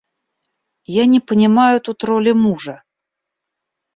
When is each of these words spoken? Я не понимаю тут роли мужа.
Я 0.93 1.03
не 1.13 1.19
понимаю 1.29 1.75
тут 1.85 1.99
роли 2.09 2.31
мужа. 2.43 2.75